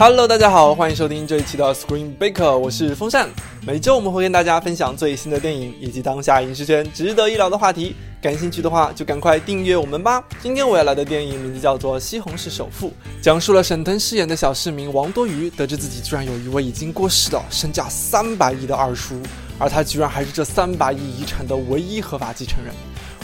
[0.00, 3.28] Hello，大家好，欢迎收听这一期的 Screen Baker，我是风扇。
[3.66, 7.96] 每周我们会跟大家分享最新的电影以及当下影视圈值得一聊的话题。
[8.22, 10.22] 感兴趣的话，就赶快订阅我们吧。
[10.40, 19.20] 今天我要来的电影名字叫做《西红柿首富》，讲述了沈腾饰演的小市民王多鱼得知自己居然有一位已经过世的身价三百亿的二叔，
[19.58, 22.72] 而他居然还是这三百亿遗产的唯一合法继承人。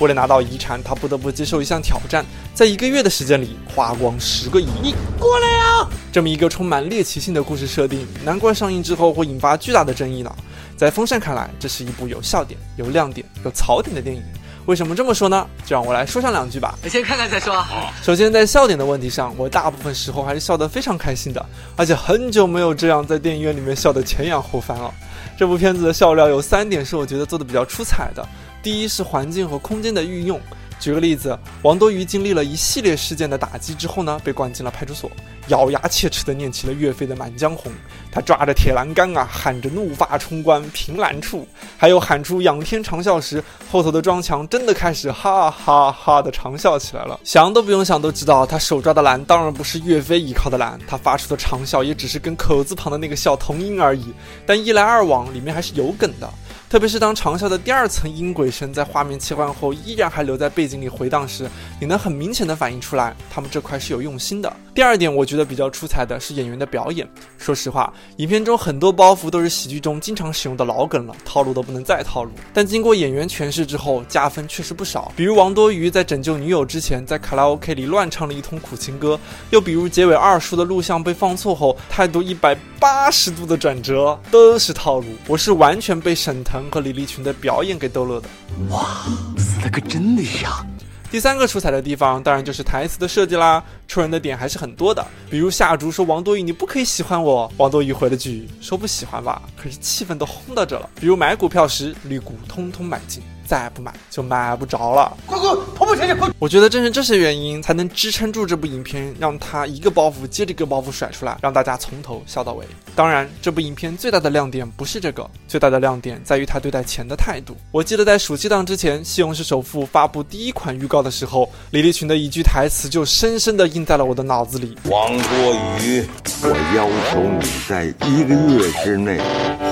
[0.00, 4.66] 为了拿到遗产，他不得不接受一项挑战，在一个月的时间里花光十个亿。
[4.82, 5.88] 你过来呀！
[6.12, 10.34] 这么一个充满猎奇性的故事设定，难怪上映之后会引发巨大的争议呢。
[10.76, 14.22] 在风扇看来，这是一部有笑点、有亮点、有槽点的电影。
[14.66, 15.46] 为什么这么说呢？
[15.64, 16.76] 就让我来说上两句吧。
[16.88, 17.62] 先看看再说。
[18.02, 24.92] 首先，在笑点的问题上，我大部分时候还是笑得非常开心的，而且很久没有这样在电影院里面笑得前仰后翻了。
[25.36, 28.26] 这部片子的笑料有三点是我觉得做的比较出彩的。
[28.64, 30.40] 第一是环境和空间的运用。
[30.80, 35.10] 举个例子，王多鱼经历了一系列事件的打击之后呢，被关进了派出所，
[35.48, 37.70] 咬牙切齿地念起了岳飞的《满江红》。
[38.10, 41.46] 他抓着铁栏杆啊，喊着“怒发冲冠，凭栏处”，
[41.78, 47.18] 还有喊出“仰天长啸”时，后头的庄强真的开始哈哈哈的长啸起来了。
[47.22, 54.12] 想都不用想都知道，他手抓的栏当然不是岳飞依靠的栏，他发出的长啸也只是跟口字旁的那个“笑”同音而已。
[54.44, 56.28] 但一来二往，里面还是有梗的。
[56.74, 61.48] 特别是当长啸的第二层音轨声在画面切换后依然还留在背景里回荡时，
[61.80, 64.52] 你能很明显的反映出来，他们这块是有用心的。
[64.74, 67.08] 第二点，我觉得比较出彩的是演员的表演。
[67.38, 72.32] 说实话，影片中很多包袱都是喜剧中经常使用的老梗了，套路都不能再套路。
[72.52, 75.12] 但经过演员诠释之后，加分确实不少。
[75.14, 79.16] 比如王多鱼在拯救女友之前，在卡拉 OK 里乱唱了一通苦情歌；
[79.50, 85.06] 又比如结尾二叔的录像被放错后，态度一百八十度的转折，都是套路。
[85.28, 86.63] 我是完全被沈腾。
[86.70, 88.28] 和李立群的表演给逗乐的，
[88.70, 89.06] 哇，
[89.38, 90.64] 死的可真厉呀！
[91.10, 95.06] 第三个出彩的地方，当然就是台词的设计啦，戳人的点还是很多的。
[95.30, 103.22] 比如夏竹说：“王多鱼，你不可以喜欢我。”王多鱼回了句：“说不喜欢吧，可是气氛都烘到这了。”比如买股票时，绿股通通买进。
[103.46, 106.14] 再不买就买不着了，快快跑跑前去！
[106.14, 106.28] 快！
[106.38, 112.64] 我觉得正是这些原因，才能支撑住这部影片，让他一个包袱接着一个包袱甩出来，让大家从头笑到尾。
[112.94, 117.56] 当然，这部影片最大的亮点不是这个，最大的亮点在于他对待钱的态度。
[117.70, 126.06] 我记得在暑期档之前，《西红柿首富》发布第一款预告的时候，李立群的一句台词就深深地印在了我的脑子里：王多鱼，
[126.42, 129.18] 我要求你在一个月之内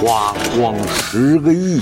[0.01, 1.81] 花光十个亿。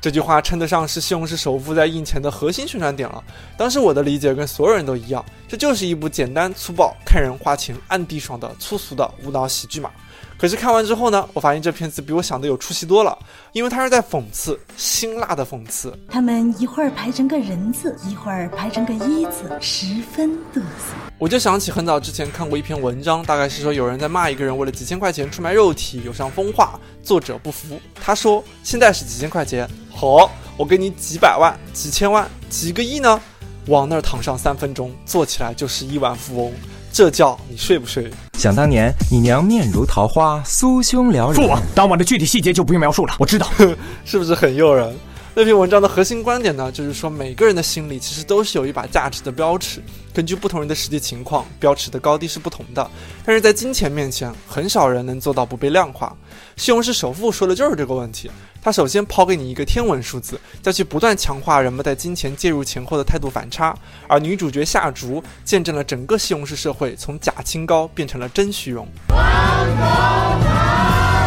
[0.00, 3.22] 这句话称得上是《西红柿首富》在印前的核心宣传点了。
[3.56, 9.90] 当时我的理解跟所有人都一样，这就是一部简单粗暴、看人花钱、暗地爽的粗俗的无脑喜剧嘛。
[10.38, 13.18] 可是看完之后呢，我发现这片子比我想的有出息多了，
[13.52, 15.92] 因为它是在讽刺，辛辣的讽刺。
[16.10, 20.94] 他们一会儿排成个人字，一会儿排成个一字，十分嘚瑟。
[21.18, 27.80] 我就想起很早之前看过一篇文章，大概是说有人在骂一个人为了几千块钱出卖肉体，有伤风化，作者不服。
[27.94, 33.18] 他说现在是几千块钱，好，我给你几百万、几千万、几个亿呢，
[33.68, 36.52] 往那儿躺上三分钟，坐起来就是亿万富翁。
[36.92, 38.10] 这觉你睡不睡？
[38.36, 41.34] 想当年，你娘面如桃花，酥胸撩人。
[41.34, 43.48] 父王，当晚的具体细节就不用描述了，我知道，
[44.04, 44.94] 是不是很诱人？
[45.38, 49.82] 那篇文章的核心观点呢，就是说每个人的心里其实都是有一把价值的标尺，
[50.14, 52.90] 根据不同人的实际情况，标尺的高低是不同的。
[53.22, 56.16] 但是在金钱面前，很少人能做到不被量化。
[56.56, 58.30] 西红柿首富说的就是这个问题。
[58.62, 63.76] 他首先抛给你一个天文数字，再去不断强化人们在金钱介入前后的态度反差。
[64.08, 68.88] 而女主角夏竹见证了整个西红柿社会从假清高变成了真虚荣。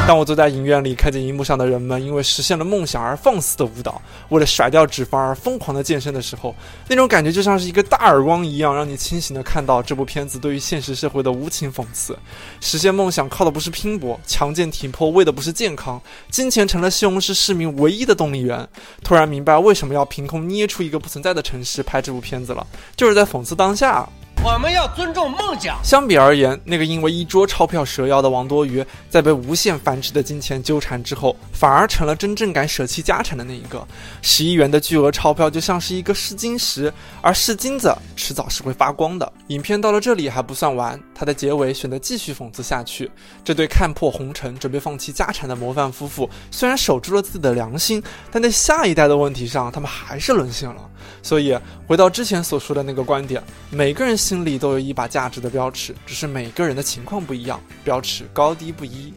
[0.09, 6.56] 当我坐在影院里，看见荧幕上的人们因为实现了梦想而放肆的舞蹈，为了甩掉脂肪而疯狂的健身的时候，
[6.88, 12.18] 那种感觉就像是一个大耳光一样，让你清醒的看到这部片子对于现实社会的无情讽刺。
[12.59, 18.68] 实现梦想靠的不是拼搏，强健体魄为的不是健康，金钱成了西红柿市民唯一的动力源。
[19.03, 24.10] 突然明白为什么要凭空捏出一个不存在的城市拍这部片子了，就是在讽刺当下。
[24.41, 25.77] 我们要尊重梦想。
[25.83, 33.86] 相比而言，那个因为一桌钞票折腰的王多鱼，在被无限繁殖的金钱纠缠之后，反而成了真正敢舍弃家产的那一个。
[34.21, 36.91] 十亿元的巨额钞票就像是一个试金石，
[37.21, 39.30] 而试金子迟早是会发光的。
[39.47, 43.12] 影片到了这里还不算完，它的结尾选择继续讽刺下去。
[43.44, 48.01] 这对看破红尘、准备放弃家产的模范夫妇，虽然守住了自己的良心，
[48.31, 50.81] 但在下一代的问题上，他们还是沦陷了。
[51.21, 54.18] 所以，回到之前所说的那个观点，每个人。
[54.30, 59.12] 心里都有一把价值的标尺，只是每个人的情况不一样，标尺高低不一。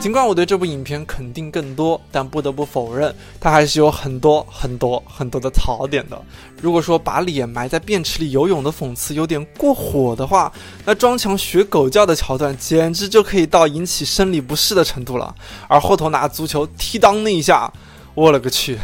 [0.00, 6.20] 尽管我对这部影片肯定更多，但不得不否认，它还是有很多很多很多的槽点的。
[6.60, 10.52] 如果说把脸埋在便池里游泳的讽刺有点过火的话，
[10.84, 15.32] 那装强学狗叫的桥段简直就可以到引起生理不适的程度了。
[15.68, 17.72] 而后头拿足球踢裆那一下，
[18.16, 18.76] 我勒个去！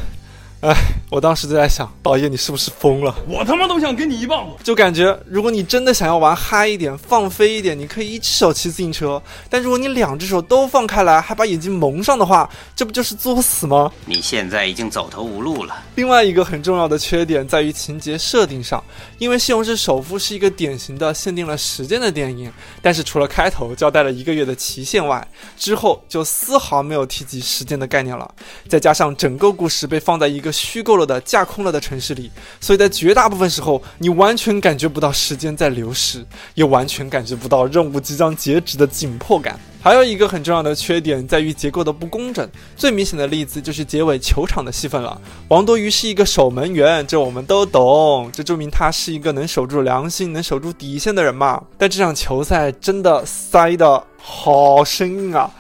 [0.61, 0.77] 哎，
[1.09, 3.15] 我当时就在想，导演你是不是疯了？
[3.27, 4.63] 我他妈都想给你一棒子！
[4.63, 9.19] 就感觉，如果你真的想要玩嗨一点、放飞一点，你可以一只手骑自行车；
[9.49, 12.47] 但如果你两只手都放开来，还把眼睛蒙上的话，
[12.77, 13.91] 这不就是作死吗？
[14.05, 15.75] 你现在已经走投无路了。
[15.95, 18.85] 另外一个很重要的缺点在于情节设定上，
[19.17, 22.53] 因为《西红柿首富》是一个典型的限定了时间的电影，
[22.83, 28.31] 但是除了开头交代了一个月的期限外，之后就丝毫没有提及时间的概念了。
[28.69, 32.31] 再加上整个故事被放在一个虚构了的架空了的城市里，
[32.61, 36.25] 所以在绝大部分时候，你完全感觉不到时间在流逝，
[36.55, 39.59] 也完全感觉不到任务即将截止的紧迫感。
[39.83, 45.19] 还有一个很重要的缺点在于结构的不工整，最明显的例子就是结尾球场的戏份了。
[45.49, 51.63] 王多鱼是一个守门员，这我们都懂，这证明他是一个能守住良心、能守住底线的人嘛。
[51.79, 55.51] 但这场球赛真的塞得好生硬啊！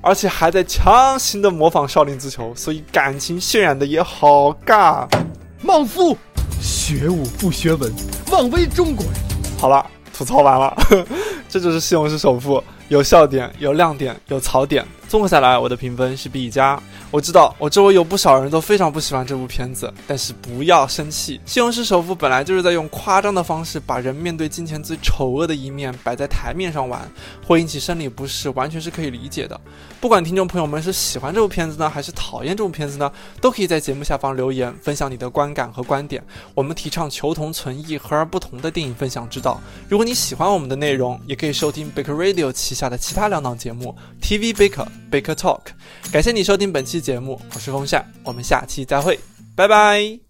[0.00, 5.06] 而且还在强行的模仿少林足球，所以感情渲染的也好尬。
[5.62, 6.16] 莽夫，
[6.60, 7.92] 学武不学文，
[8.30, 9.14] 妄为中国人。
[9.58, 9.84] 好了，
[10.16, 10.76] 吐槽完了，
[11.48, 12.58] 这就是《西红柿首富》，
[12.88, 14.86] 有笑点，有亮点，有槽点。
[15.08, 16.80] 综合下来，我的评分是 B 加。
[17.10, 27.10] 我知道我周围有不少人都非常不喜欢这部片子，但是不要生气，《西红柿首富》本来就是在用夸张的方式把人面对金钱最丑恶的一面摆在台面上玩，
[27.42, 29.58] 会引起生理不适，完全是可以理解的。
[29.98, 36.22] 不管听众朋友们是喜欢这部片子呢，还是讨厌这部片子呢，都可以在节目下方留言分享你的观感和观点。
[36.54, 39.58] 我们提倡求同存异、和而不同的电影分享之道。
[39.88, 45.60] 如果你喜欢我们的内容，也可以收听 Baker Radio 旗下的其他两档节目 TV Baker、Baker Talk。
[46.12, 49.18] 感谢你收听本期节目，我是风扇，我们下期再会，
[49.56, 50.27] 拜拜。